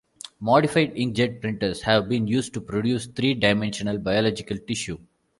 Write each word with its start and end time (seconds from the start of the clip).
Modified 0.39 0.95
inkjet 0.95 1.41
printers 1.41 1.83
have 1.83 2.09
been 2.09 2.25
used 2.27 2.55
to 2.55 2.59
produce 2.61 3.05
three-dimensional 3.05 3.99
biological 3.99 4.57
tissue. 4.67 4.97